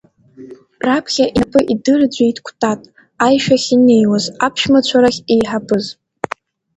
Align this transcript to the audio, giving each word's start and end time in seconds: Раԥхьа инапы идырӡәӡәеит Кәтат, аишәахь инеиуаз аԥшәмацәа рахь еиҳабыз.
Раԥхьа 0.85 1.25
инапы 1.29 1.59
идырӡәӡәеит 1.73 2.37
Кәтат, 2.45 2.81
аишәахь 3.25 3.69
инеиуаз 3.75 4.25
аԥшәмацәа 4.45 4.99
рахь 5.03 5.21
еиҳабыз. 5.33 5.85